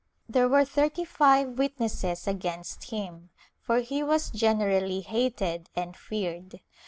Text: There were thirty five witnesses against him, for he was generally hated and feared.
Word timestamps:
There 0.27 0.49
were 0.49 0.65
thirty 0.65 1.05
five 1.05 1.59
witnesses 1.59 2.25
against 2.27 2.89
him, 2.89 3.29
for 3.59 3.81
he 3.81 4.01
was 4.01 4.31
generally 4.31 5.01
hated 5.01 5.69
and 5.75 5.95
feared. 5.95 6.59